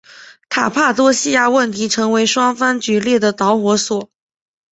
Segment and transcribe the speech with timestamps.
[0.49, 4.09] 卡帕多细亚问题成为双方决裂的导火索。